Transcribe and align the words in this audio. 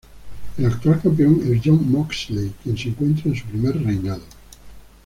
El 0.57 0.65
actual 0.65 0.99
campeón 0.99 1.41
es 1.45 1.61
Jon 1.63 1.91
Moxley 1.91 2.55
quien 2.63 2.75
se 2.75 2.89
encuentra 2.89 3.25
en 3.29 3.35
su 3.35 3.45
primer 3.45 3.79
reinado. 3.83 4.23